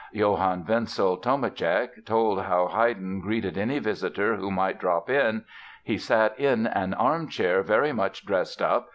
Johann 0.11 0.63
Wenzel 0.65 1.15
Tomaschek 1.17 2.03
told 2.07 2.41
how 2.41 2.69
Haydn 2.69 3.21
greeted 3.21 3.55
any 3.55 3.77
visitor 3.77 4.35
who 4.35 4.49
might 4.49 4.79
drop 4.79 5.11
in: 5.11 5.45
"He 5.83 5.99
sat 5.99 6.33
in 6.39 6.65
an 6.65 6.95
armchair, 6.95 7.61
very 7.61 7.93
much 7.93 8.25
dressed 8.25 8.63
up. 8.63 8.89